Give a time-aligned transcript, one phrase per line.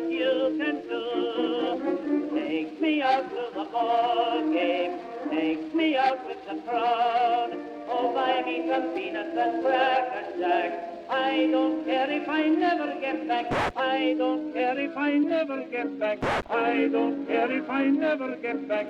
[0.00, 2.30] what you can do.
[2.34, 4.98] Take me out to the ball game.
[5.30, 7.50] Take me out with the crowd.
[7.88, 10.86] Oh, buy me some peanuts and cracker jack.
[11.10, 13.46] I don't care if I never get back.
[13.76, 16.18] I don't care if I never get back.
[16.48, 18.86] I don't care if I never get back.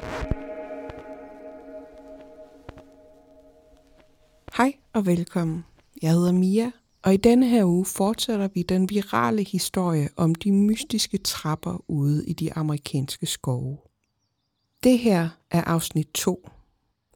[4.52, 5.64] Hej og velkommen.
[6.02, 6.72] Jeg hedder Mia,
[7.02, 12.26] og i denne her uge fortsætter vi den virale historie om de mystiske trapper ude
[12.26, 13.78] i de amerikanske skove.
[14.82, 16.48] Det her er afsnit 2,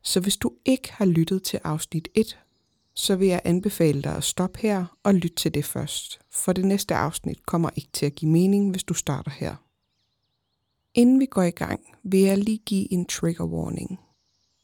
[0.03, 2.39] så hvis du ikke har lyttet til afsnit 1,
[2.95, 6.65] så vil jeg anbefale dig at stoppe her og lytte til det først, for det
[6.65, 9.57] næste afsnit kommer ikke til at give mening, hvis du starter her.
[10.95, 14.01] Inden vi går i gang, vil jeg lige give en trigger warning.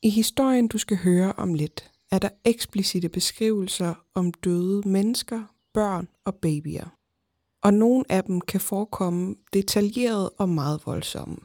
[0.03, 5.43] I historien, du skal høre om lidt, er der eksplicite beskrivelser om døde mennesker,
[5.75, 6.87] børn og babyer.
[7.63, 11.37] Og nogle af dem kan forekomme detaljeret og meget voldsomme.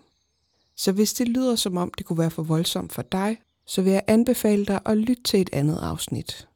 [0.75, 3.93] Så hvis det lyder som om det kunne være for voldsomt for dig, så vil
[3.93, 6.47] jeg anbefale dig at lytte til et andet afsnit.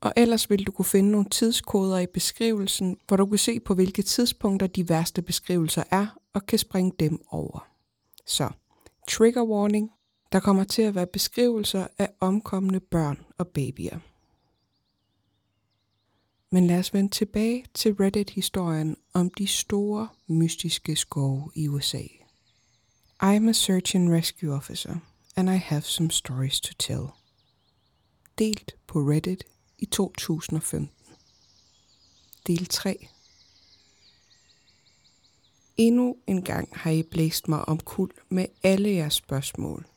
[0.00, 3.74] Og ellers vil du kunne finde nogle tidskoder i beskrivelsen, hvor du kan se på
[3.74, 7.68] hvilke tidspunkter de værste beskrivelser er, og kan springe dem over.
[8.26, 8.48] Så,
[9.08, 9.90] trigger warning,
[10.32, 13.98] der kommer til at være beskrivelser af omkomne børn og babyer.
[16.50, 22.02] Men lad os vende tilbage til Reddit-historien om de store, mystiske skove i USA.
[23.22, 24.96] I'm a search and rescue officer,
[25.36, 27.06] and I have some stories to tell.
[28.38, 29.44] Delt på Reddit
[29.78, 30.90] i 2015.
[32.46, 33.08] Del 3.
[35.76, 39.89] Endnu en gang har I blæst mig om kul med alle jeres spørgsmål.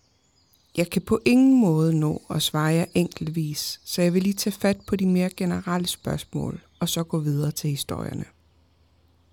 [0.78, 4.54] Jeg kan på ingen måde nå at svare jer enkeltvis, så jeg vil lige tage
[4.54, 8.26] fat på de mere generelle spørgsmål, og så gå videre til historierne.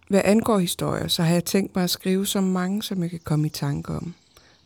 [0.08, 3.20] Hvad angår historier, så har jeg tænkt mig at skrive så mange, som jeg kan
[3.24, 4.14] komme i tanke om,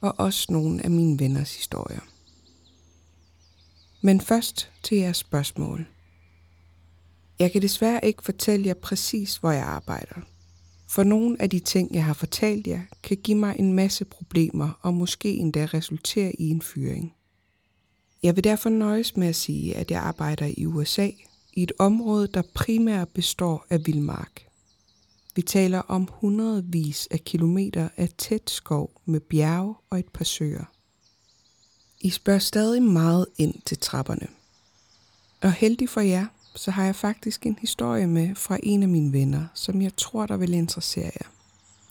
[0.00, 2.00] og også nogle af mine venners historier.
[4.00, 5.86] Men først til jeres spørgsmål.
[7.38, 10.20] Jeg kan desværre ikke fortælle jer præcis, hvor jeg arbejder.
[10.94, 14.78] For nogle af de ting, jeg har fortalt jer, kan give mig en masse problemer
[14.82, 17.14] og måske endda resultere i en fyring.
[18.22, 21.10] Jeg vil derfor nøjes med at sige, at jeg arbejder i USA,
[21.52, 24.46] i et område, der primært består af vildmark.
[25.36, 30.64] Vi taler om hundredvis af kilometer af tæt skov med bjerge og et par søer.
[32.00, 34.26] I spørger stadig meget ind til trapperne.
[35.40, 39.12] Og heldig for jer, så har jeg faktisk en historie med fra en af mine
[39.12, 41.28] venner, som jeg tror, der vil interessere jer.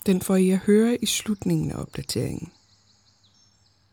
[0.06, 2.52] Den får I at høre i slutningen af opdateringen.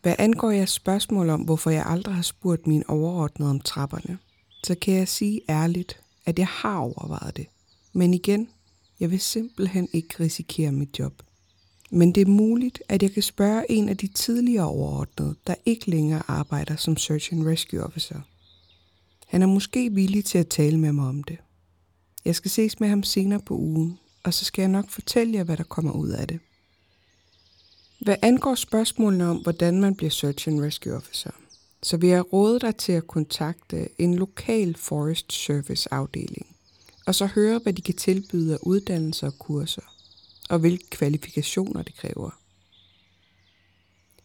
[0.01, 4.17] Hvad angår jeres spørgsmål om, hvorfor jeg aldrig har spurgt min overordnede om trapperne,
[4.63, 7.47] så kan jeg sige ærligt, at jeg har overvejet det.
[7.93, 8.49] Men igen,
[8.99, 11.13] jeg vil simpelthen ikke risikere mit job.
[11.89, 15.89] Men det er muligt, at jeg kan spørge en af de tidligere overordnede, der ikke
[15.89, 18.21] længere arbejder som Search and Rescue Officer.
[19.31, 21.37] Han er måske villig til at tale med mig om det.
[22.25, 25.43] Jeg skal ses med ham senere på ugen, og så skal jeg nok fortælle jer,
[25.43, 26.39] hvad der kommer ud af det.
[28.01, 31.31] Hvad angår spørgsmålene om, hvordan man bliver Search and Rescue Officer,
[31.83, 36.55] så vil jeg råde dig til at kontakte en lokal Forest Service afdeling,
[37.05, 39.95] og så høre, hvad de kan tilbyde af uddannelser og kurser,
[40.49, 42.39] og hvilke kvalifikationer det kræver.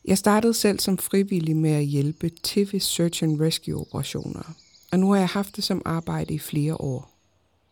[0.04, 4.54] Jeg startede selv som frivillig med at hjælpe til ved Search and Rescue operationer,
[4.92, 7.10] og nu har jeg haft det som arbejde i flere år.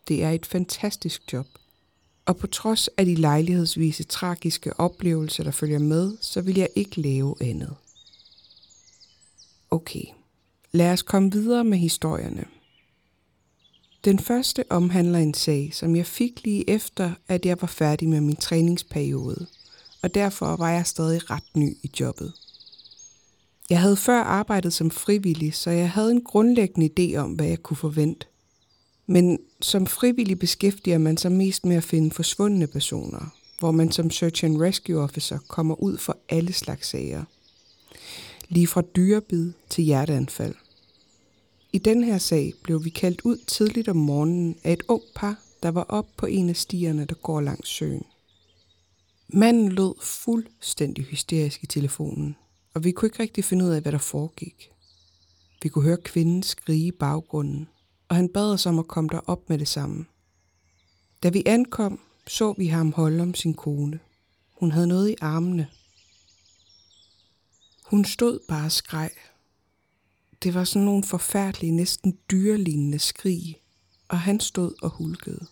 [0.07, 1.47] Det er et fantastisk job.
[2.25, 7.01] Og på trods af de lejlighedsvise tragiske oplevelser, der følger med, så vil jeg ikke
[7.01, 7.75] lave andet.
[9.71, 10.03] Okay,
[10.71, 12.45] lad os komme videre med historierne.
[14.05, 18.21] Den første omhandler en sag, som jeg fik lige efter, at jeg var færdig med
[18.21, 19.47] min træningsperiode,
[20.01, 22.33] og derfor var jeg stadig ret ny i jobbet.
[23.69, 27.63] Jeg havde før arbejdet som frivillig, så jeg havde en grundlæggende idé om, hvad jeg
[27.63, 28.27] kunne forvente.
[29.07, 34.09] Men som frivillig beskæftiger man sig mest med at finde forsvundne personer, hvor man som
[34.09, 37.23] Search and Rescue Officer kommer ud for alle slags sager.
[38.49, 40.55] Lige fra dyrebid til hjerteanfald.
[41.73, 45.39] I den her sag blev vi kaldt ud tidligt om morgenen af et ung par,
[45.63, 48.05] der var op på en af stierne, der går langs søen.
[49.27, 52.35] Manden lød fuldstændig hysterisk i telefonen,
[52.75, 54.71] og vi kunne ikke rigtig finde ud af, hvad der foregik.
[55.63, 57.67] Vi kunne høre kvinden skrige i baggrunden,
[58.09, 60.05] og han bad os om at komme derop med det samme.
[61.23, 63.99] Da vi ankom, så vi ham holde om sin kone.
[64.53, 65.67] Hun havde noget i armene.
[67.85, 69.11] Hun stod bare og skreg.
[70.43, 73.61] Det var sådan nogle forfærdelige, næsten dyrelignende skrig,
[74.07, 75.45] og han stod og hulkede.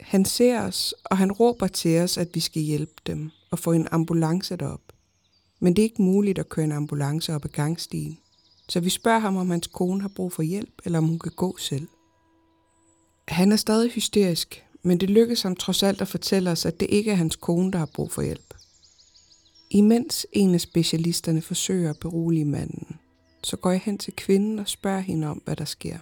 [0.00, 3.72] Han ser os, og han råber til os, at vi skal hjælpe dem og få
[3.72, 4.91] en ambulance derop.
[5.62, 8.18] Men det er ikke muligt at køre en ambulance op ad gangstien.
[8.68, 11.32] Så vi spørger ham, om hans kone har brug for hjælp, eller om hun kan
[11.36, 11.88] gå selv.
[13.28, 16.90] Han er stadig hysterisk, men det lykkes ham trods alt at fortælle os, at det
[16.90, 18.54] ikke er hans kone, der har brug for hjælp.
[19.70, 22.96] Imens en af specialisterne forsøger at berolige manden,
[23.44, 25.98] så går jeg hen til kvinden og spørger hende om, hvad der sker.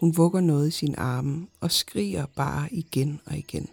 [0.00, 3.68] Hun vugger noget i sin arme og skriger bare igen og igen.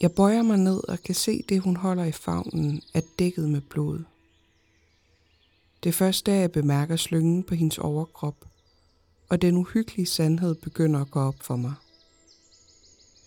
[0.00, 3.60] Jeg bøjer mig ned og kan se det, hun holder i favnen, er dækket med
[3.60, 4.04] blod.
[5.82, 8.44] Det er jeg bemærker slyngen på hendes overkrop,
[9.28, 11.74] og den uhyggelige sandhed begynder at gå op for mig.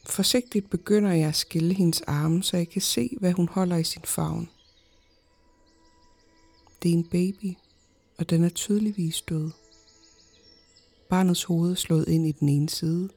[0.06, 3.84] Forsigtigt begynder jeg at skille hendes arme, så jeg kan se, hvad hun holder i
[3.84, 4.50] sin favn.
[6.84, 7.54] Det er en baby,
[8.18, 9.52] og den er tydeligvis død.
[11.10, 13.10] Barnets hoved er slået ind i den ene side,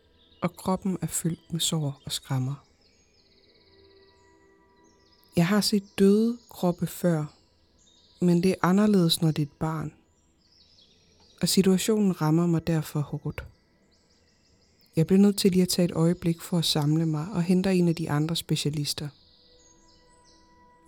[0.43, 2.72] og kroppen er fyldt med sår og skrammer.
[5.37, 7.25] Jeg har set døde kroppe før,
[8.21, 9.93] men det er anderledes, når det er et barn.
[11.43, 13.45] Og situationen rammer mig derfor hårdt.
[14.97, 17.75] Jeg bliver nødt til lige at tage et øjeblik for at samle mig og hente
[17.75, 19.09] en af de andre specialister.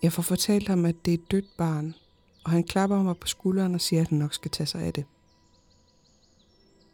[0.03, 1.95] Jeg får fortalt ham, at det er et dødt barn,
[2.43, 4.93] og han klapper mig på skulderen og siger, at han nok skal tage sig af
[4.93, 5.05] det.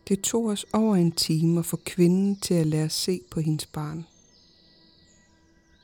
[0.07, 3.39] Det tog os over en time at få kvinden til at lade os se på
[3.39, 4.05] hendes barn.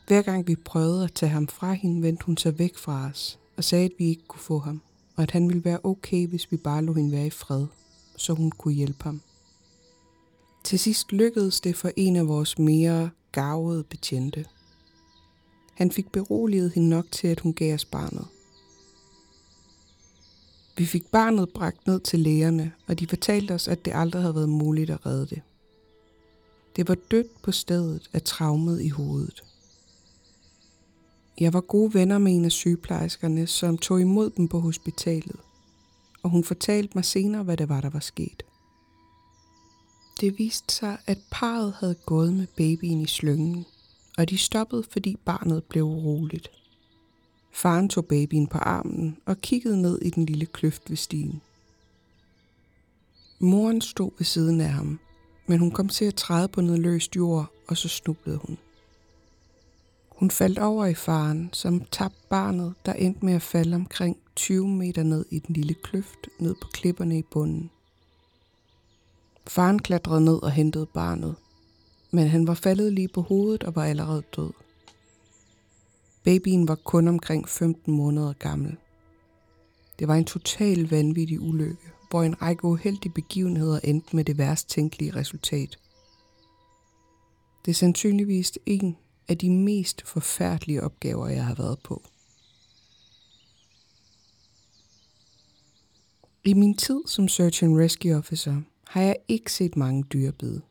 [0.07, 3.39] Hver gang vi prøvede at tage ham fra hende, vendte hun sig væk fra os
[3.57, 4.81] og sagde, at vi ikke kunne få ham,
[5.15, 7.65] og at han ville være okay, hvis vi bare lå hende være i fred,
[8.17, 9.21] så hun kunne hjælpe ham.
[10.63, 14.45] Til sidst lykkedes det for en af vores mere gavede betjente.
[15.73, 18.27] Han fik beroliget hende nok til, at hun gav os barnet.
[20.77, 24.35] Vi fik barnet bragt ned til lægerne, og de fortalte os, at det aldrig havde
[24.35, 25.41] været muligt at redde det.
[26.75, 29.43] Det var dødt på stedet af traumet i hovedet.
[31.39, 35.35] Jeg var gode venner med en af sygeplejerskerne, som tog imod dem på hospitalet,
[36.23, 38.43] og hun fortalte mig senere, hvad det var, der var sket.
[40.21, 43.65] Det viste sig, at parret havde gået med babyen i slyngen,
[44.17, 46.51] og de stoppede, fordi barnet blev uroligt.
[47.51, 51.41] Faren tog babyen på armen og kiggede ned i den lille kløft ved stien.
[53.39, 54.99] Moren stod ved siden af ham,
[55.47, 58.57] men hun kom til at træde på noget løst jord, og så snublede hun.
[60.17, 64.67] Hun faldt over i faren, som tabte barnet, der endte med at falde omkring 20
[64.67, 67.71] meter ned i den lille kløft, ned på klipperne i bunden.
[69.47, 71.35] Faren klatrede ned og hentede barnet,
[72.11, 74.51] men han var faldet lige på hovedet og var allerede død.
[76.23, 78.77] Babyen var kun omkring 15 måneder gammel.
[79.99, 84.69] Det var en total vanvittig ulykke, hvor en række uheldige begivenheder endte med det værst
[84.69, 85.79] tænkelige resultat.
[87.65, 92.03] Det er sandsynligvis en af de mest forfærdelige opgaver, jeg har været på.
[96.43, 100.61] I min tid som Search and Rescue Officer har jeg ikke set mange dyrbide.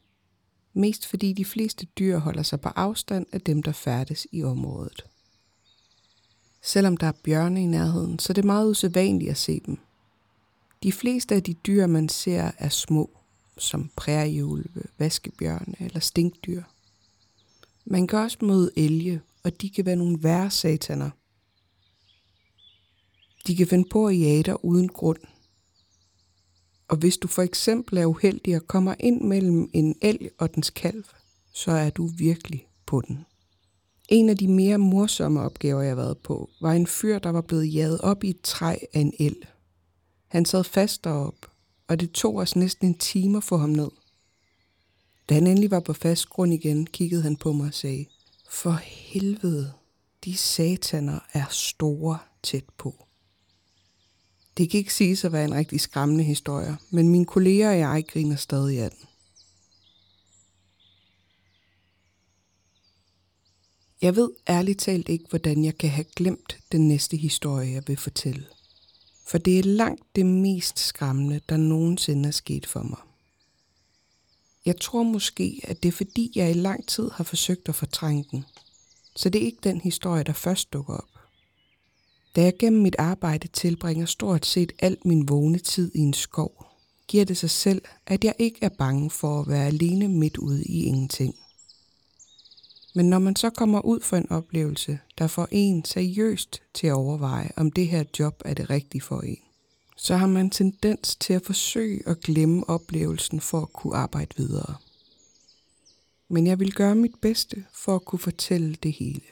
[0.74, 5.06] Mest fordi de fleste dyr holder sig på afstand af dem, der færdes i området.
[6.62, 9.78] Selvom der er bjørne i nærheden, så er det meget usædvanligt at se dem.
[10.82, 13.10] De fleste af de dyr, man ser, er små,
[13.58, 16.62] som prærieulve, vaskebjørne eller stinkdyr.
[17.86, 21.10] Man kan også møde elge, og de kan være nogle værre sataner.
[23.46, 25.18] De kan finde på at jage dig uden grund.
[26.88, 30.70] Og hvis du for eksempel er uheldig og kommer ind mellem en elg og dens
[30.70, 31.04] kalv,
[31.52, 33.24] så er du virkelig på den.
[34.08, 37.40] En af de mere morsomme opgaver, jeg har været på, var en fyr, der var
[37.40, 39.36] blevet jaget op i et træ af en el.
[40.28, 41.50] Han sad fast derop,
[41.88, 43.90] og det tog os næsten en time at få ham ned.
[45.28, 48.06] Da han endelig var på fast grund igen, kiggede han på mig og sagde,
[48.50, 49.72] For helvede,
[50.24, 53.06] de sataner er store tæt på.
[54.56, 58.04] Det kan ikke siges at være en rigtig skræmmende historie, men mine kolleger og jeg
[58.08, 59.08] griner stadig af den.
[64.02, 67.96] Jeg ved ærligt talt ikke, hvordan jeg kan have glemt den næste historie, jeg vil
[67.96, 68.46] fortælle.
[69.26, 73.05] For det er langt det mest skræmmende, der nogensinde er sket for mig.
[74.66, 78.24] Jeg tror måske, at det er fordi, jeg i lang tid har forsøgt at fortrænge
[78.30, 78.44] den.
[79.16, 81.08] Så det er ikke den historie, der først dukker op.
[82.36, 86.66] Da jeg gennem mit arbejde tilbringer stort set alt min vågne tid i en skov,
[87.08, 90.64] giver det sig selv, at jeg ikke er bange for at være alene midt ude
[90.64, 91.34] i ingenting.
[92.94, 96.92] Men når man så kommer ud for en oplevelse, der får en seriøst til at
[96.92, 99.45] overveje, om det her job er det rigtige for en,
[99.96, 104.74] så har man tendens til at forsøge at glemme oplevelsen for at kunne arbejde videre.
[106.28, 109.22] men jeg vil gøre mit bedste for at kunne fortælle det hele.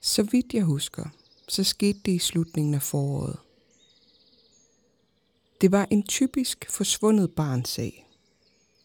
[0.00, 1.08] Så vidt jeg husker,
[1.48, 3.38] så skete det i slutningen af foråret.
[5.60, 8.08] Det var en typisk forsvundet barnsag.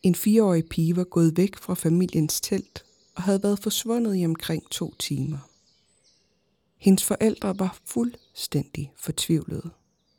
[0.03, 2.85] En fireårig pige var gået væk fra familiens telt
[3.15, 5.49] og havde været forsvundet i omkring to timer.
[6.77, 9.69] Hendes forældre var fuldstændig fortvivlede,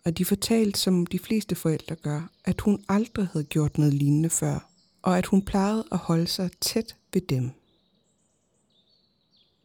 [0.05, 4.31] og de fortalte, som de fleste forældre gør, at hun aldrig havde gjort noget lignende
[4.31, 4.69] før,
[5.03, 7.51] og at hun plejede at holde sig tæt ved dem.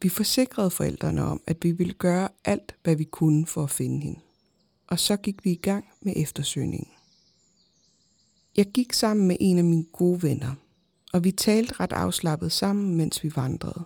[0.01, 4.00] Vi forsikrede forældrene om, at vi ville gøre alt, hvad vi kunne for at finde
[4.00, 4.20] hende.
[4.88, 6.91] Og så gik vi i gang med eftersøgningen.
[8.58, 10.56] Jeg gik sammen med en af mine gode venner,
[11.13, 13.84] og vi talte ret afslappet sammen, mens vi vandrede.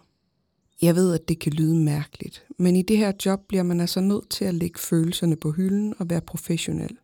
[0.81, 4.01] Jeg ved, at det kan lyde mærkeligt, men i det her job bliver man altså
[4.01, 6.97] nødt til at lægge følelserne på hylden og være professionel.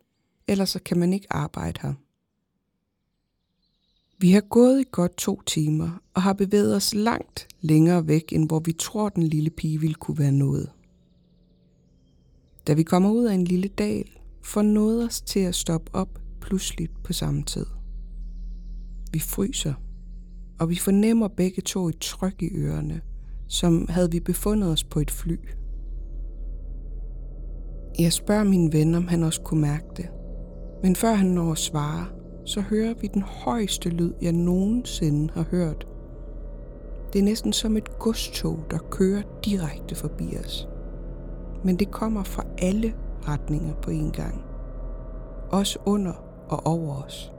[0.48, 1.94] Ellers så kan man ikke arbejde her.
[4.20, 8.46] Vi har gået i godt to timer og har bevæget os langt længere væk, end
[8.46, 10.70] hvor vi tror, den lille pige ville kunne være nået.
[12.66, 14.10] Da vi kommer ud af en lille dal,
[14.42, 17.66] får noget os til at stoppe op pludseligt på samme tid.
[19.12, 19.74] Vi fryser,
[20.58, 23.00] og vi fornemmer begge to et tryk i ørerne,
[23.48, 25.38] som havde vi befundet os på et fly.
[27.98, 30.08] Jeg spørger min ven, om han også kunne mærke det.
[30.82, 32.06] Men før han når at svare,
[32.44, 35.86] så hører vi den højeste lyd, jeg nogensinde har hørt.
[37.12, 40.68] Det er næsten som et godstog, der kører direkte forbi os.
[41.64, 42.94] Men det kommer fra alle
[43.28, 44.44] retninger på en gang.
[45.50, 46.12] Også under
[46.48, 47.32] og over os.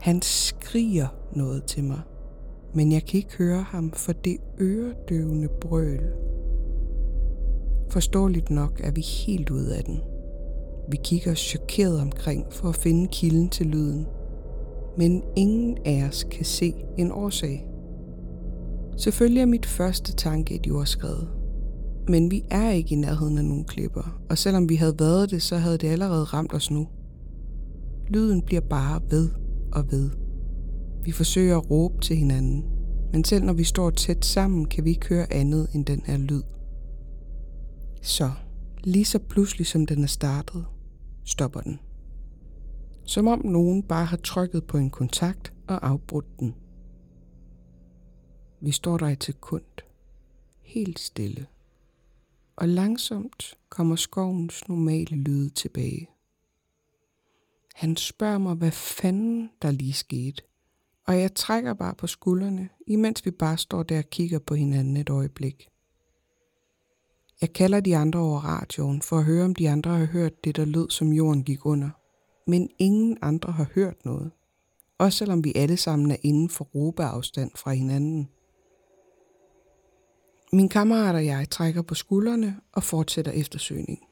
[0.00, 2.00] Han skriger noget til mig,
[2.74, 6.00] men jeg kan ikke høre ham for det øredøvende brøl.
[7.90, 10.00] Forståeligt nok er vi helt ude af den.
[10.90, 14.06] Vi kigger chokeret omkring for at finde kilden til lyden,
[14.98, 17.68] men ingen af os kan se en årsag.
[18.96, 21.18] Selvfølgelig er mit første tanke et jordskred,
[22.08, 25.42] men vi er ikke i nærheden af nogen klipper, og selvom vi havde været det,
[25.42, 26.88] så havde det allerede ramt os nu.
[28.08, 29.30] Lyden bliver bare ved
[29.72, 30.21] og ved.
[31.04, 32.64] Vi forsøger at råbe til hinanden,
[33.12, 36.16] men selv når vi står tæt sammen, kan vi ikke høre andet end den her
[36.16, 36.42] lyd.
[38.02, 38.30] Så,
[38.84, 40.66] lige så pludselig som den er startet,
[41.24, 41.80] stopper den.
[43.04, 46.54] Som om nogen bare har trykket på en kontakt og afbrudt den.
[48.60, 49.64] Vi står der et sekund,
[50.60, 51.46] helt stille,
[52.56, 56.08] og langsomt kommer skovens normale lyde tilbage.
[57.74, 60.42] Han spørger mig, hvad fanden der lige skete,
[61.06, 64.96] og jeg trækker bare på skuldrene, imens vi bare står der og kigger på hinanden
[64.96, 65.68] et øjeblik.
[67.40, 70.56] Jeg kalder de andre over radioen for at høre, om de andre har hørt det,
[70.56, 71.90] der lød, som jorden gik under.
[72.46, 74.30] Men ingen andre har hørt noget.
[74.98, 78.28] Også selvom vi alle sammen er inden for råbeafstand fra hinanden.
[80.52, 84.06] Min kammerat og jeg trækker på skuldrene og fortsætter eftersøgning.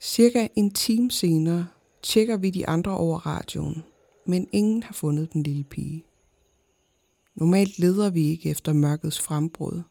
[0.00, 1.66] Cirka en time senere
[2.02, 3.84] tjekker vi de andre over radioen,
[4.28, 6.04] men ingen har fundet den lille pige.
[7.34, 9.82] Normalt leder vi ikke efter mørkets frembrud,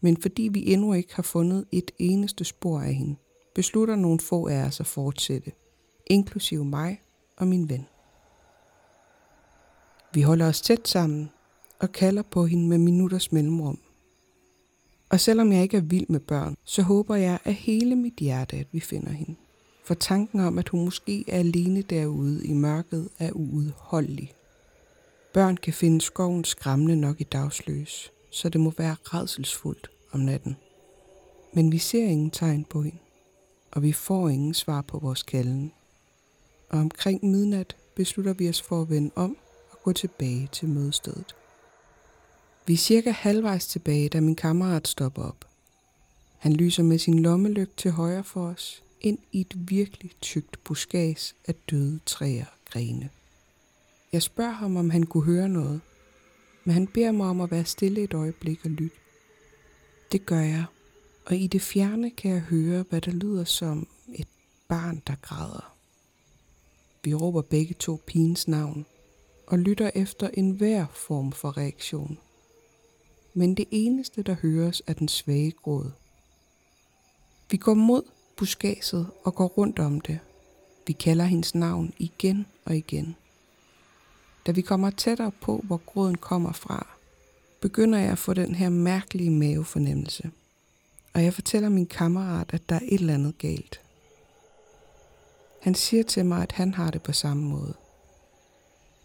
[0.00, 3.16] men fordi vi endnu ikke har fundet et eneste spor af hende,
[3.54, 5.52] beslutter nogle få af os at fortsætte,
[6.06, 7.02] inklusive mig
[7.36, 7.86] og min ven.
[10.14, 11.30] Vi holder os tæt sammen
[11.78, 13.78] og kalder på hende med minutters mellemrum.
[15.08, 18.56] Og selvom jeg ikke er vild med børn, så håber jeg af hele mit hjerte,
[18.56, 19.36] at vi finder hende.
[19.90, 24.32] For tanken om, at hun måske er alene derude i mørket, er uudholdelig.
[25.34, 30.56] Børn kan finde skoven skræmmende nok i dagsløs, så det må være redselsfuldt om natten.
[31.52, 32.98] Men vi ser ingen tegn på hende,
[33.70, 35.72] og vi får ingen svar på vores kalden.
[36.68, 39.36] Og omkring midnat beslutter vi os for at vende om
[39.70, 41.34] og gå tilbage til mødestedet.
[42.66, 45.44] Vi er cirka halvvejs tilbage, da min kammerat stopper op.
[46.38, 51.34] Han lyser med sin lommelygte til højre for os, ind i et virkelig tykt buskads
[51.46, 53.10] af døde træer og grene.
[54.12, 55.80] Jeg spørger ham, om han kunne høre noget,
[56.64, 58.96] men han beder mig om at være stille et øjeblik og lytte.
[60.12, 60.64] Det gør jeg,
[61.26, 64.28] og i det fjerne kan jeg høre, hvad der lyder som et
[64.68, 65.76] barn, der græder.
[67.04, 68.86] Vi råber begge to pigens navn
[69.46, 72.18] og lytter efter enhver form for reaktion.
[73.34, 75.90] Men det eneste, der høres, er den svage gråd.
[77.50, 78.02] Vi går mod
[78.40, 80.18] buskaget og går rundt om det.
[80.86, 83.16] Vi kalder hendes navn igen og igen.
[84.46, 86.86] Da vi kommer tættere på, hvor gråden kommer fra,
[87.60, 90.30] begynder jeg at få den her mærkelige mavefornemmelse.
[91.14, 93.80] Og jeg fortæller min kammerat, at der er et eller andet galt.
[95.62, 97.74] Han siger til mig, at han har det på samme måde.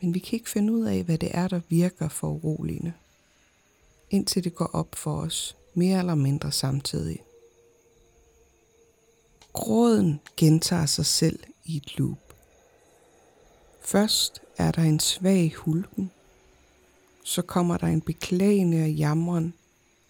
[0.01, 2.93] men vi kan ikke finde ud af, hvad det er, der virker for uroligende.
[4.09, 7.19] Indtil det går op for os, mere eller mindre samtidig.
[9.55, 12.35] Gråden gentager sig selv i et loop.
[13.81, 16.11] Først er der en svag hulken,
[17.23, 19.53] så kommer der en beklagende og jamren,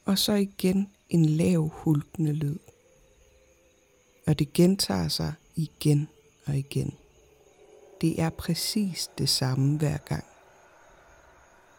[0.05, 2.59] og så igen en lav hulkende lyd.
[4.27, 6.07] Og det gentager sig igen
[6.45, 6.93] og igen.
[8.01, 10.25] Det er præcis det samme hver gang.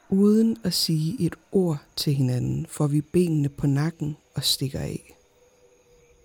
[0.09, 5.16] Uden at sige et ord til hinanden, får vi benene på nakken og stikker af.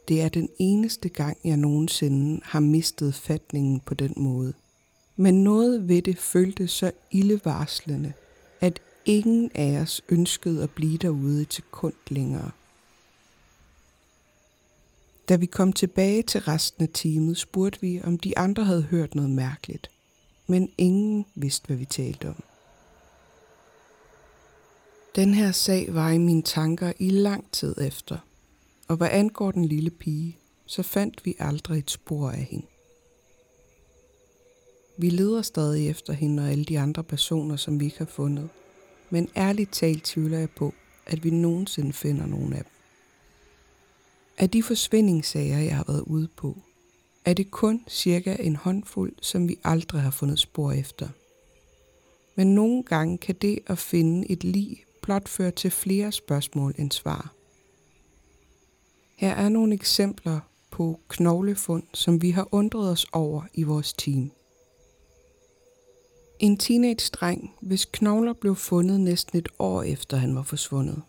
[0.07, 4.53] Det er den eneste gang, jeg nogensinde har mistet fatningen på den måde.
[5.15, 8.13] Men noget ved det føltes så ildevarslende,
[8.61, 12.51] at ingen af os ønskede at blive derude til kund længere.
[15.29, 19.15] Da vi kom tilbage til resten af teamet, spurgte vi, om de andre havde hørt
[19.15, 19.91] noget mærkeligt.
[20.47, 22.43] Men ingen vidste, hvad vi talte om.
[25.15, 28.17] Den her sag var i mine tanker i lang tid efter,
[28.91, 32.65] og hvad angår den lille pige, så fandt vi aldrig et spor af hende.
[34.97, 38.49] Vi leder stadig efter hende og alle de andre personer, som vi ikke har fundet,
[39.09, 40.73] men ærligt talt tvivler jeg på,
[41.05, 42.71] at vi nogensinde finder nogen af dem.
[44.37, 46.57] Af de forsvindingssager, jeg har været ude på,
[47.25, 51.09] er det kun cirka en håndfuld, som vi aldrig har fundet spor efter.
[52.35, 56.91] Men nogle gange kan det at finde et lig blot føre til flere spørgsmål end
[56.91, 57.40] svar.
[59.15, 60.39] Her er nogle eksempler
[60.71, 64.31] på knoglefund, som vi har undret os over i vores team.
[66.39, 71.01] En teenage-dreng, hvis knogler blev fundet næsten et år efter han var forsvundet.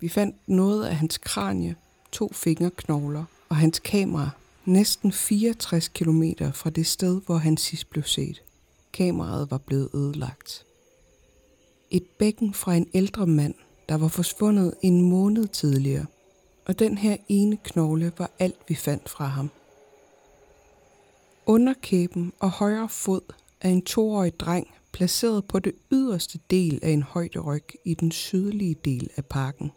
[0.00, 1.76] Vi fandt noget af hans kranie,
[2.12, 4.30] to fingerknogler og hans kamera
[4.64, 6.22] næsten 64 km
[6.52, 8.42] fra det sted, hvor han sidst blev set.
[8.92, 10.66] Kameraet var blevet ødelagt.
[11.90, 13.54] Et bækken fra en ældre mand,
[13.88, 16.06] der var forsvundet en måned tidligere,
[16.66, 19.50] og den her ene knogle var alt, vi fandt fra ham.
[21.46, 27.02] Underkæben og højre fod af en toårig dreng placeret på det yderste del af en
[27.02, 29.72] højderyg i den sydlige del af parken.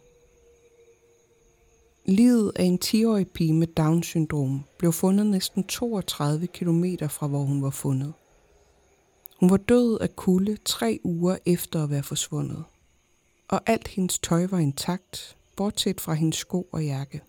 [2.04, 7.62] Livet af en 10-årig pige med Down-syndrom blev fundet næsten 32 km fra hvor hun
[7.62, 8.12] var fundet.
[9.40, 12.64] Hun var død af kulde tre uger efter at være forsvundet.
[13.48, 17.20] Og alt hendes tøj var intakt, bortset fra hendes sko og jakke.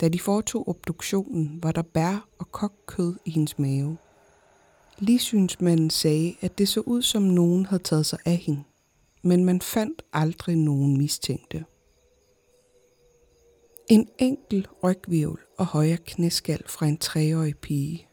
[0.00, 3.96] Da de foretog obduktionen, var der bær og kokkød i hendes mave.
[4.98, 8.62] Ligsynsmanden sagde, at det så ud som nogen havde taget sig af hende,
[9.22, 11.64] men man fandt aldrig nogen mistænkte.
[13.88, 18.06] En enkel rygvirvel og højre knæskal fra en treårig pige.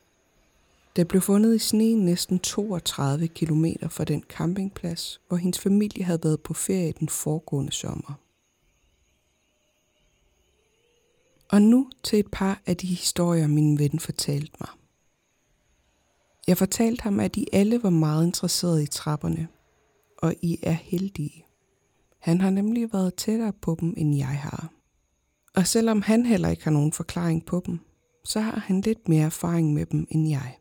[0.95, 6.23] Det blev fundet i sneen næsten 32 km fra den campingplads, hvor hendes familie havde
[6.23, 8.24] været på ferie den foregående sommer.
[11.49, 14.69] Og nu til et par af de historier, min ven fortalte mig.
[16.47, 19.47] Jeg fortalte ham, at de alle var meget interesserede i trapperne,
[20.17, 21.45] og I er heldige.
[22.19, 24.69] Han har nemlig været tættere på dem, end jeg har.
[25.55, 27.79] Og selvom han heller ikke har nogen forklaring på dem,
[28.23, 30.57] så har han lidt mere erfaring med dem end jeg.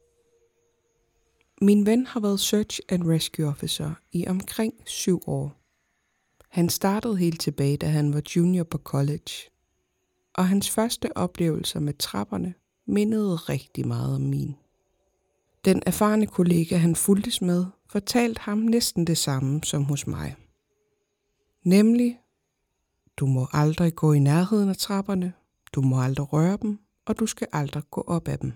[1.61, 5.57] Min ven har været Search and Rescue Officer i omkring syv år.
[6.49, 9.54] Han startede helt tilbage, da han var junior på college.
[10.35, 12.55] Og hans første oplevelser med trapperne
[12.87, 14.57] mindede rigtig meget om min.
[15.65, 20.37] Den erfarne kollega, han fuldtes med, fortalte ham næsten det samme som hos mig.
[21.63, 22.21] Nemlig,
[23.17, 25.33] du må aldrig gå i nærheden af trapperne,
[25.73, 28.53] du må aldrig røre dem, og du skal aldrig gå op ad dem.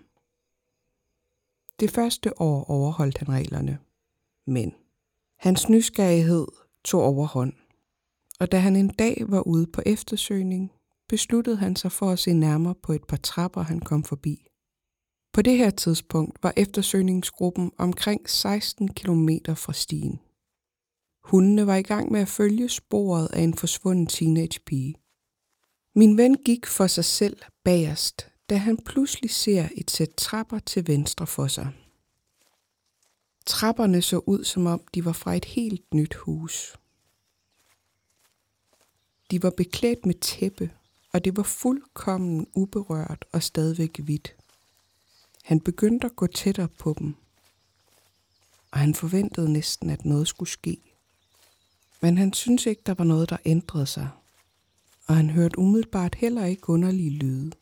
[1.80, 3.78] Det første år overholdt han reglerne,
[4.46, 4.74] men
[5.36, 6.46] hans nysgerrighed
[6.84, 7.52] tog overhånd,
[8.40, 10.72] og da han en dag var ude på eftersøgning,
[11.08, 14.46] besluttede han sig for at se nærmere på et par trapper, han kom forbi.
[15.32, 20.20] På det her tidspunkt var eftersøgningsgruppen omkring 16 km fra stien.
[21.24, 24.94] Hundene var i gang med at følge sporet af en forsvunden teenagepige.
[25.94, 30.86] Min ven gik for sig selv bagerst, da han pludselig ser et sæt trapper til
[30.86, 31.68] venstre for sig.
[33.46, 36.76] Trapperne så ud, som om de var fra et helt nyt hus.
[39.30, 40.70] De var beklædt med tæppe,
[41.18, 44.34] og det var fuldkommen uberørt og stadigvæk hvidt.
[45.44, 47.14] Han begyndte at gå tættere på dem,
[48.70, 50.78] og han forventede næsten, at noget skulle ske.
[52.00, 54.08] Men han syntes ikke, der var noget, der ændrede sig,
[55.06, 57.52] og han hørte umiddelbart heller ikke underlige lyde.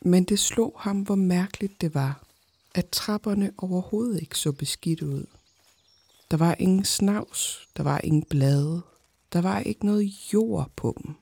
[0.00, 2.24] Men det slog ham, hvor mærkeligt det var,
[2.74, 5.26] at trapperne overhovedet ikke så beskidt ud.
[6.30, 8.82] Der var ingen snavs, der var ingen blade,
[9.32, 11.14] der var ikke noget jord på dem.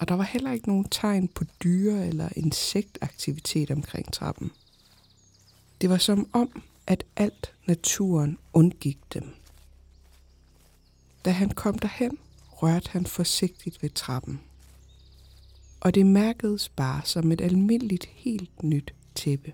[0.00, 4.50] Og der var heller ikke nogen tegn på dyre- eller insektaktivitet omkring trappen.
[5.80, 9.34] Det var som om, at alt naturen undgik dem.
[11.24, 12.18] Da han kom derhen,
[12.50, 14.40] rørte han forsigtigt ved trappen.
[15.80, 19.52] Og det mærkedes bare som et almindeligt helt nyt tæppe.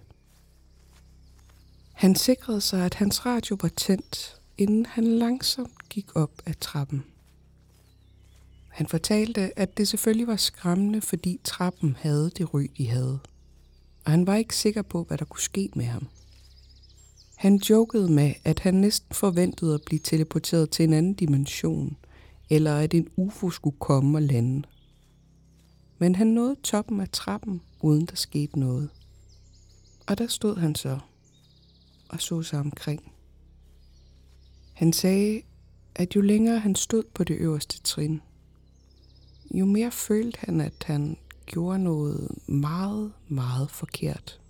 [1.92, 7.04] Han sikrede sig, at hans radio var tændt, inden han langsomt gik op ad trappen.
[8.76, 13.18] Han fortalte, at det selvfølgelig var skræmmende, fordi trappen havde det ryg, de havde.
[14.04, 16.08] Og han var ikke sikker på, hvad der kunne ske med ham.
[17.36, 21.96] Han jokede med, at han næsten forventede at blive teleporteret til en anden dimension,
[22.50, 24.62] eller at en UFO skulle komme og lande.
[25.98, 28.90] Men han nåede toppen af trappen, uden der skete noget.
[30.06, 30.98] Og der stod han så
[32.08, 33.12] og så sig omkring.
[34.72, 35.42] Han sagde,
[35.94, 38.20] at jo længere han stod på det øverste trin,
[39.50, 44.40] jo mere følte han, at han gjorde noget meget, meget forkert.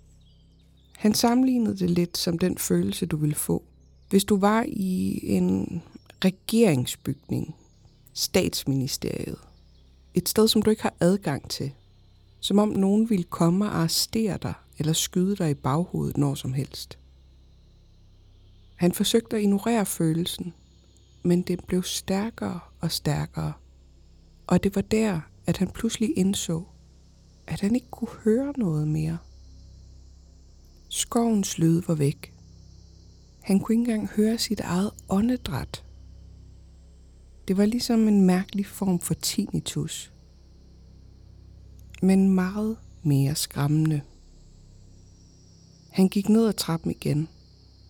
[0.97, 3.63] Han sammenlignede det lidt som den følelse, du ville få,
[4.09, 5.81] hvis du var i en
[6.25, 7.55] regeringsbygning,
[8.13, 9.39] statsministeriet,
[10.13, 11.71] et sted, som du ikke har adgang til,
[12.39, 16.53] som om nogen ville komme og arrestere dig eller skyde dig i baghovedet når som
[16.53, 16.97] helst.
[18.75, 20.53] Han forsøgte at ignorere følelsen,
[21.23, 23.53] men den blev stærkere og stærkere.
[24.47, 26.63] Og det var der, at han pludselig indså,
[27.47, 29.17] at han ikke kunne høre noget mere.
[30.89, 32.33] Skovens lyd var væk.
[33.41, 35.83] Han kunne ikke engang høre sit eget åndedræt.
[37.47, 40.13] Det var ligesom en mærkelig form for tinnitus.
[42.01, 44.01] Men meget mere skræmmende.
[45.89, 47.27] Han gik ned ad trappen igen,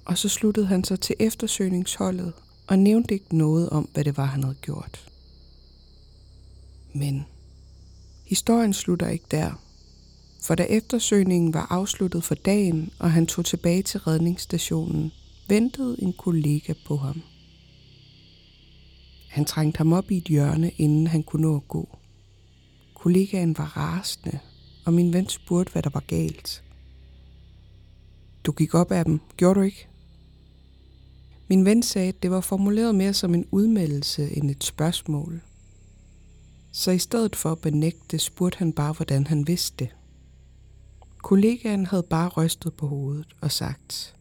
[0.05, 2.33] og så sluttede han sig til eftersøgningsholdet
[2.67, 5.09] og nævnte ikke noget om, hvad det var, han havde gjort.
[6.97, 7.25] Men
[8.25, 9.61] historien slutter ikke der.
[10.41, 15.11] For da eftersøgningen var afsluttet for dagen, og han tog tilbage til redningsstationen,
[15.47, 17.21] ventede en kollega på ham.
[19.29, 21.97] Han trængte ham op i et hjørne, inden han kunne nå at gå.
[22.93, 24.39] Kollegaen var rasende,
[24.85, 26.63] og min ven spurgte, hvad der var galt.
[28.43, 29.87] Du gik op af dem, gjorde du ikke?
[31.47, 35.41] Min ven sagde, at det var formuleret mere som en udmeldelse end et spørgsmål.
[36.77, 39.95] Så i stedet for at benægte, spurgte han bare, hvordan han vidste det.
[41.17, 44.15] Kollegaen havde bare rystet på hovedet og sagt,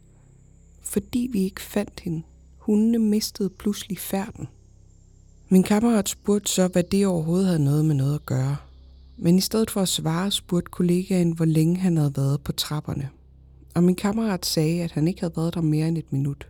[0.82, 2.22] fordi vi ikke fandt hende,
[2.56, 4.48] hundene mistede pludselig færden.
[5.48, 8.56] Min kammerat spurgte så, hvad det overhovedet havde noget med noget at gøre.
[9.16, 13.10] Men i stedet for at svare, spurgte kollegaen, hvor længe han havde været på trapperne.
[13.74, 16.48] Og min kammerat sagde, at han ikke havde været der mere end et minut.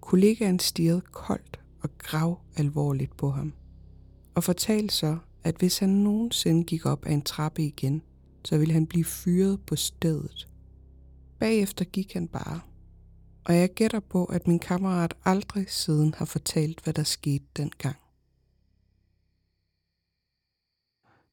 [0.00, 3.52] Kollegaen stirrede koldt og grav alvorligt på ham,
[4.36, 8.02] og fortalte så, at hvis han nogensinde gik op ad en trappe igen,
[8.44, 10.48] så ville han blive fyret på stedet.
[11.38, 12.60] Bagefter gik han bare,
[13.44, 17.96] og jeg gætter på, at min kammerat aldrig siden har fortalt, hvad der skete dengang.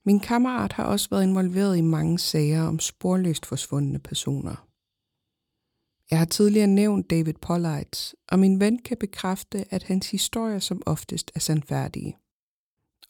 [0.06, 4.68] Min kammerat har også været involveret i mange sager om sporløst forsvundne personer.
[6.12, 10.82] Jeg har tidligere nævnt David Pollites, og min ven kan bekræfte, at hans historier som
[10.86, 12.18] oftest er sandfærdige.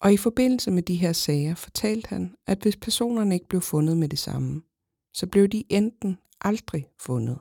[0.03, 3.97] Og i forbindelse med de her sager fortalte han, at hvis personerne ikke blev fundet
[3.97, 4.61] med det samme,
[5.13, 7.39] så blev de enten aldrig fundet,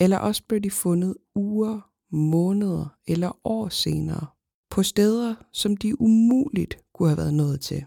[0.00, 4.26] eller også blev de fundet uger, måneder eller år senere
[4.70, 7.84] på steder, som de umuligt kunne have været nået til.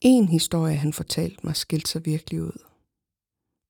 [0.00, 2.64] En historie, han fortalte mig, skilte sig virkelig ud.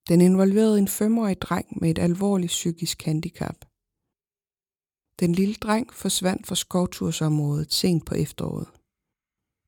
[0.08, 3.67] Den involverede en femårig dreng med et alvorligt psykisk handicap.
[5.20, 8.68] Den lille dreng forsvandt fra skovtursområdet sent på efteråret.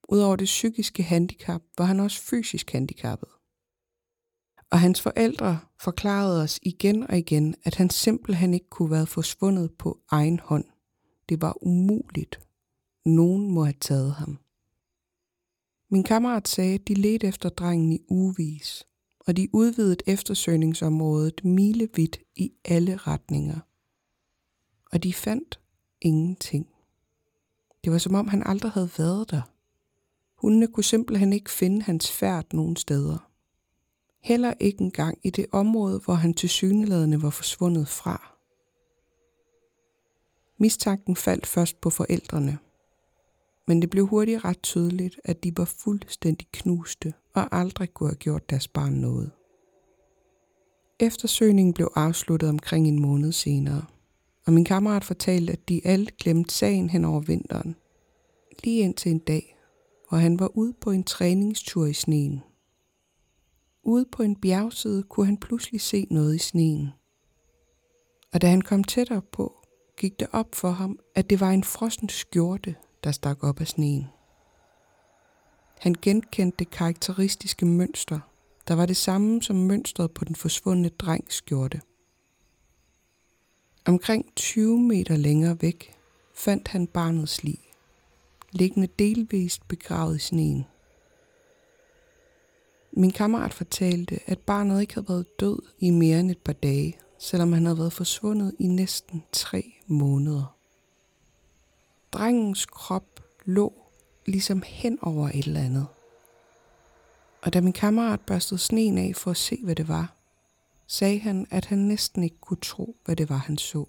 [0.08, 3.28] Udover det psykiske handicap var han også fysisk handicappet.
[4.70, 9.70] Og hans forældre forklarede os igen og igen, at han simpelthen ikke kunne være forsvundet
[9.78, 10.64] på egen hånd.
[11.28, 12.40] Det var umuligt.
[13.04, 14.38] Nogen må have taget ham.
[15.90, 18.86] Min kammerat sagde, at de ledte efter drengen i ugevis,
[19.20, 23.60] og de udvidede eftersøgningsområdet milevidt i alle retninger.
[24.92, 25.60] Og de fandt
[26.00, 26.68] ingenting.
[27.84, 29.42] Det var som om han aldrig havde været der.
[30.34, 33.30] Hundene kunne simpelthen ikke finde hans færd nogen steder.
[34.20, 38.36] Heller ikke engang i det område, hvor han til syneladende var forsvundet fra.
[40.58, 42.58] Mistanken faldt først på forældrene–
[43.70, 48.16] men det blev hurtigt ret tydeligt, at de var fuldstændig knuste og aldrig kunne have
[48.16, 49.30] gjort deres barn noget.
[51.00, 53.84] Eftersøgningen blev afsluttet omkring en måned senere,
[54.46, 57.76] og min kammerat fortalte, at de alle glemte sagen hen over vinteren.
[58.64, 59.56] Lige indtil en dag,
[60.08, 62.42] hvor han var ude på en træningstur i sneen.
[63.82, 66.88] Ude på en bjergside kunne han pludselig se noget i sneen.
[68.32, 71.64] Og da han kom tættere på, gik det op for ham, at det var en
[71.64, 72.74] frossen skjorte,
[73.04, 74.06] der stak op af sneen.
[75.80, 78.20] Han genkendte det karakteristiske mønster,
[78.68, 81.80] der var det samme som mønstret på den forsvundne drengs skjorte.
[83.86, 85.94] Omkring 20 meter længere væk
[86.34, 87.58] fandt han barnets lig,
[88.52, 90.66] liggende delvist begravet i sneen.
[92.92, 96.96] Min kammerat fortalte, at barnet ikke havde været død i mere end et par dage,
[97.18, 100.56] selvom han havde været forsvundet i næsten tre måneder.
[102.12, 103.72] Drengens krop lå
[104.26, 105.86] ligesom hen over et eller andet.
[107.42, 110.19] Og da min kammerat børstede sneen af for at se, hvad det var,
[110.92, 113.84] sagde han, at han næsten ikke kunne tro, hvad det var, han så.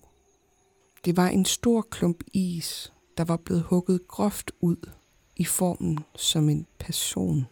[1.05, 4.89] Det var en stor klump is, der var blevet hugget groft ud
[5.35, 7.45] i formen som en person.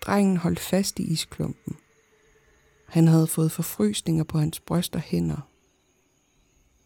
[0.00, 1.76] Drengen holdt fast i isklumpen.
[2.86, 5.48] Han havde fået forfrysninger på hans bryst og hænder.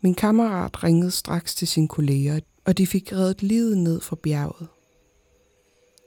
[0.01, 4.69] Min kammerat ringede straks til sine kolleger, og de fik reddet livet ned fra bjerget.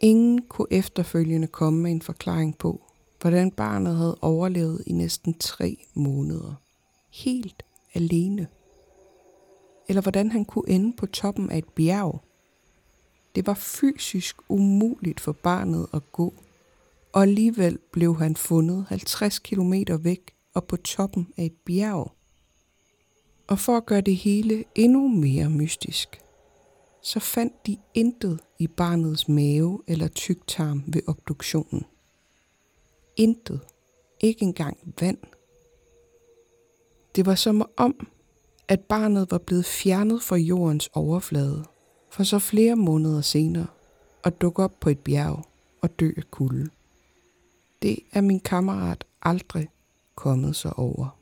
[0.01, 2.84] Ingen kunne efterfølgende komme med en forklaring på,
[3.25, 6.53] hvordan barnet havde overlevet i næsten tre måneder.
[7.11, 8.47] Helt alene.
[9.87, 12.21] Eller hvordan han kunne ende på toppen af et bjerg.
[13.35, 16.33] Det var fysisk umuligt for barnet at gå,
[17.13, 22.11] og alligevel blev han fundet 50 km væk og på toppen af et bjerg.
[23.47, 26.21] Og for at gøre det hele endnu mere mystisk,
[27.01, 31.85] så fandt de intet i barnets mave eller tyktarm ved obduktionen.
[33.17, 33.59] Intet.
[34.19, 35.17] Ikke engang vand.
[37.15, 38.07] Det var som om,
[38.67, 41.65] at barnet var blevet fjernet fra jordens overflade,
[42.11, 43.67] for så flere måneder senere
[44.23, 45.43] at dukke op på et bjerg
[45.81, 46.69] og dø af kulde.
[47.81, 49.69] Det er min kammerat aldrig
[50.15, 51.19] kommet sig over.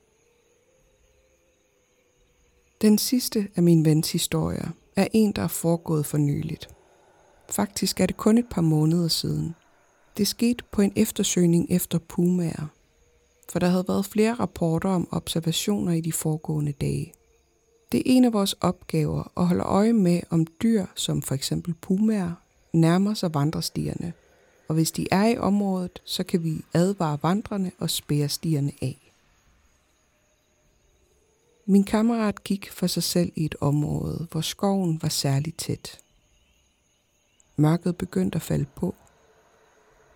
[2.81, 6.69] Den sidste af min vens historier er en, der er foregået for nyligt.
[7.49, 9.55] Faktisk er det kun et par måneder siden.
[10.17, 12.67] Det skete på en eftersøgning efter pumaer,
[13.51, 17.13] for der havde været flere rapporter om observationer i de foregående dage.
[17.91, 21.73] Det er en af vores opgaver at holde øje med, om dyr som for eksempel
[21.73, 22.31] pumaer
[22.73, 24.13] nærmer sig vandrestierne,
[24.67, 29.11] og hvis de er i området, så kan vi advare vandrene og spære stierne af.
[31.65, 35.99] Min kammerat gik for sig selv i et område, hvor skoven var særligt tæt.
[37.55, 38.95] Mørket begyndte at falde på,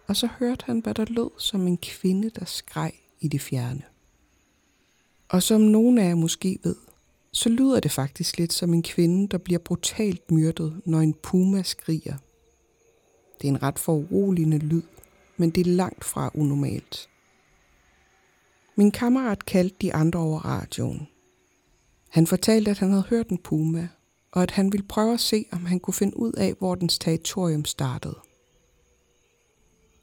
[0.08, 3.82] og så hørte han, hvad der lød som en kvinde, der skreg i det fjerne.
[5.30, 6.76] Og som nogen af jer måske ved,
[7.32, 11.64] så lyder det faktisk lidt som en kvinde, der bliver brutalt myrdet, når en puma
[11.64, 12.18] skriger.
[13.42, 14.84] Det er en ret foruroligende lyd,
[15.38, 17.10] men det er langt fra unormalt.
[18.76, 21.08] Min kammerat kaldte de andre over radioen,
[22.10, 23.88] han fortalte, at han havde hørt en puma,
[24.32, 27.00] og at han ville prøve at se, om han kunne finde ud af, hvor dens
[27.00, 28.16] territorium startede.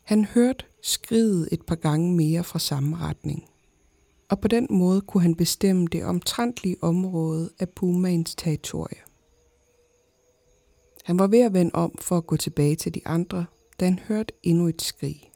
[0.05, 3.45] Han hørte skridet et par gange mere fra samme retning,
[4.29, 9.01] og på den måde kunne han bestemme det omtrentlige område af pumaens territorie.
[11.05, 13.47] Han var ved at vende om for at gå tilbage til de andre,
[13.81, 15.31] da han hørte endnu et skrig.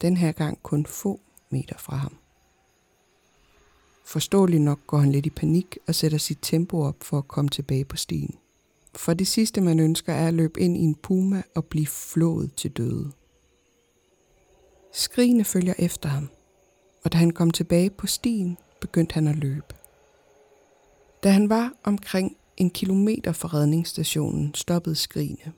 [0.00, 2.16] Den her gang kun få meter fra ham.
[4.04, 7.48] Forståeligt nok går han lidt i panik og sætter sit tempo op for at komme
[7.48, 8.34] tilbage på stien.
[8.94, 12.54] For det sidste, man ønsker, er at løbe ind i en puma og blive flået
[12.54, 13.12] til døde.
[14.92, 16.30] Skrigende følger efter ham,
[17.04, 19.74] og da han kom tilbage på stien, begyndte han at løbe.
[21.22, 25.52] Da han var omkring en kilometer fra redningsstationen, stoppede skrigene.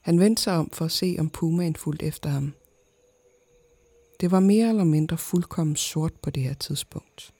[0.00, 2.52] Han vendte sig om for at se, om pumaen fulgte efter ham–
[4.20, 7.34] det var mere eller mindre fuldkommen sort på det her tidspunkt.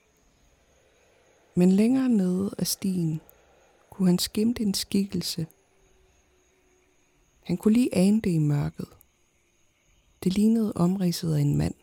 [1.55, 3.21] Men længere nede af stien
[3.89, 5.47] kunne han skimte en skikkelse.
[7.43, 8.87] Han kunne lige ane det i mørket.
[10.25, 11.73] Det lignede omridset af en mand.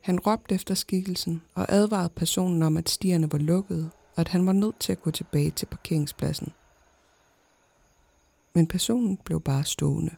[0.00, 4.46] Han råbte efter skikkelsen og advarede personen om, at stierne var lukkede, og at han
[4.46, 6.52] var nødt til at gå tilbage til parkeringspladsen.
[8.54, 10.14] Men personen blev bare stående.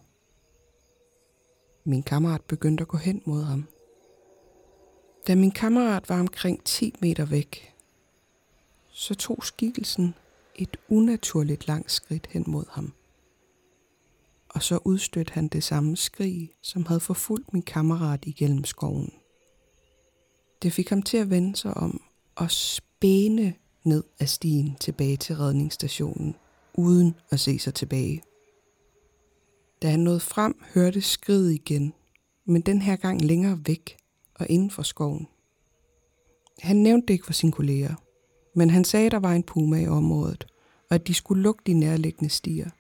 [1.85, 3.65] Min kammerat begyndte at gå hen mod ham.
[5.27, 7.75] Da min kammerat var omkring 10 meter væk,
[8.91, 10.15] så tog skikkelsen
[10.55, 12.93] et unaturligt langt skridt hen mod ham.
[14.57, 19.13] Og så udstødte han det samme skrig, som havde forfulgt min kammerat igennem skoven.
[20.63, 22.01] Det fik ham til at vende sig om
[22.35, 26.35] og spæne ned ad stien tilbage til redningsstationen,
[26.75, 28.23] uden at se sig tilbage.
[29.83, 31.93] Da han nåede frem, hørte skridet igen,
[32.45, 33.97] men den her gang længere væk
[34.35, 35.27] og inden for skoven.
[36.59, 37.95] Han nævnte det ikke for sine kolleger,
[38.55, 40.47] men han sagde, at der var en puma i området,
[40.91, 42.71] og at de skulle lukke de nærliggende stier.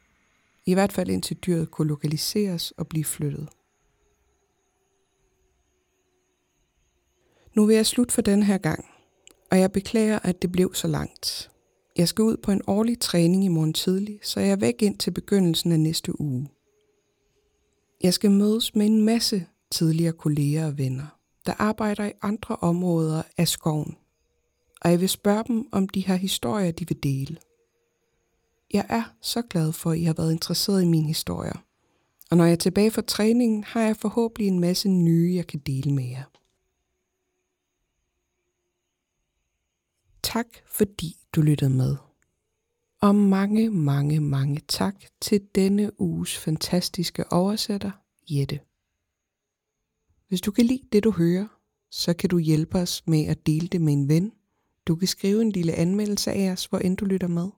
[0.66, 3.48] I hvert fald indtil dyret kunne lokaliseres og blive flyttet.
[7.54, 8.84] Nu vil jeg slutte for den her gang,
[9.50, 11.50] og jeg beklager, at det blev så langt.
[11.96, 14.98] Jeg skal ud på en årlig træning i morgen tidlig, så jeg er væk ind
[14.98, 16.48] til begyndelsen af næste uge.
[18.02, 23.22] Jeg skal mødes med en masse tidligere kolleger og venner, der arbejder i andre områder
[23.38, 23.96] af skoven,
[24.80, 27.36] og jeg vil spørge dem, om de har historier, de vil dele.
[28.72, 31.64] Jeg er så glad for, at I har været interesseret i mine historier,
[32.30, 35.60] og når jeg er tilbage fra træningen, har jeg forhåbentlig en masse nye, jeg kan
[35.60, 36.24] dele med jer.
[40.22, 41.96] Tak fordi du lyttede med.
[43.00, 47.90] Og mange, mange, mange tak til denne uges fantastiske oversætter,
[48.30, 48.60] Jette.
[50.28, 51.46] Hvis du kan lide det, du hører,
[51.90, 54.32] så kan du hjælpe os med at dele det med en ven.
[54.86, 57.50] Du kan skrive en lille anmeldelse af os, hvor end du lytter med.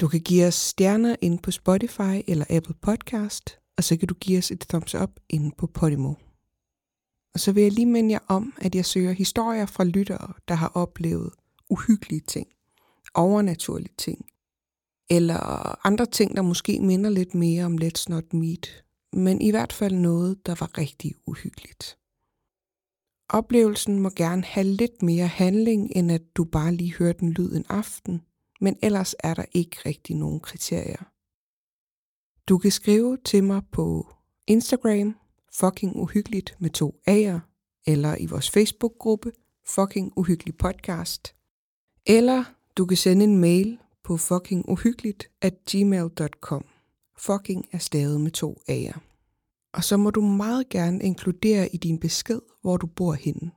[0.00, 4.14] Du kan give os stjerner ind på Spotify eller Apple Podcast, og så kan du
[4.14, 6.14] give os et thumbs up inde på Podimo.
[7.34, 10.54] Og så vil jeg lige minde jer om, at jeg søger historier fra lyttere, der
[10.54, 11.30] har oplevet
[11.70, 12.46] uhyggelige ting,
[13.14, 14.26] overnaturlige ting,
[15.10, 19.72] eller andre ting, der måske minder lidt mere om Let's Not Meet, men i hvert
[19.72, 21.98] fald noget, der var rigtig uhyggeligt.
[23.28, 27.52] Oplevelsen må gerne have lidt mere handling, end at du bare lige hørte en lyd
[27.52, 28.22] en aften,
[28.60, 31.02] men ellers er der ikke rigtig nogen kriterier.
[32.48, 34.06] Du kan skrive til mig på
[34.46, 35.16] Instagram,
[35.52, 37.38] fucking uhyggeligt med to A'er,
[37.86, 39.32] eller i vores Facebook-gruppe,
[39.66, 41.34] fucking uhyggelig podcast.
[42.06, 42.44] Eller
[42.76, 46.64] du kan sende en mail på fuckinguhyggeligt at gmail.com.
[47.18, 48.98] Fucking er stavet med to A'er.
[49.72, 53.50] Og så må du meget gerne inkludere i din besked, hvor du bor henne.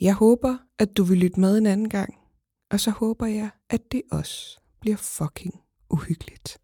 [0.00, 2.17] Jeg håber, at du vil lytte med en anden gang,
[2.70, 5.54] og så håber jeg, at det også bliver fucking
[5.90, 6.58] uhyggeligt.